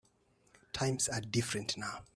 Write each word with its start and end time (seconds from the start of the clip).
Times 0.73 1.07
are 1.09 1.21
different 1.21 1.77
now. 1.77 2.05